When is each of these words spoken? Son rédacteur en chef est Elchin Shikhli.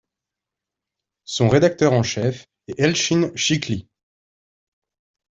Son 1.25 1.47
rédacteur 1.47 1.93
en 1.93 2.01
chef 2.01 2.47
est 2.67 2.79
Elchin 2.79 3.29
Shikhli. 3.35 3.87